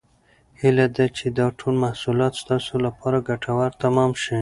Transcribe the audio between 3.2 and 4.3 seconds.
ګټور تمام